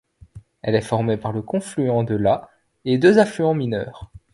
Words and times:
Elle 0.63 0.73
est 0.73 0.81
formée 0.81 1.15
par 1.15 1.31
le 1.31 1.43
confluent 1.43 2.03
de 2.05 2.15
la 2.15 2.49
et 2.85 2.97
deux 2.97 3.19
affluents 3.19 3.53
mineures. 3.53 4.09